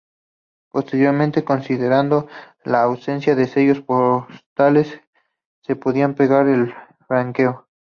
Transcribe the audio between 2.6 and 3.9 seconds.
la ausencia de sellos